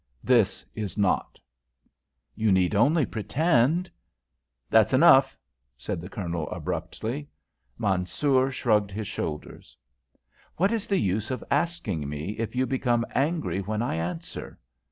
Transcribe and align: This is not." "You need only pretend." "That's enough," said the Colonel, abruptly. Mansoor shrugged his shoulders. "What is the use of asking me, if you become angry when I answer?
This 0.23 0.65
is 0.73 0.97
not." 0.97 1.39
"You 2.33 2.51
need 2.51 2.73
only 2.73 3.05
pretend." 3.05 3.91
"That's 4.67 4.93
enough," 4.93 5.37
said 5.77 6.01
the 6.01 6.09
Colonel, 6.09 6.49
abruptly. 6.49 7.29
Mansoor 7.77 8.49
shrugged 8.49 8.89
his 8.89 9.07
shoulders. 9.07 9.77
"What 10.57 10.71
is 10.71 10.87
the 10.87 10.97
use 10.97 11.29
of 11.29 11.43
asking 11.51 12.09
me, 12.09 12.31
if 12.39 12.55
you 12.55 12.65
become 12.65 13.05
angry 13.13 13.59
when 13.61 13.83
I 13.83 13.93
answer? 13.93 14.57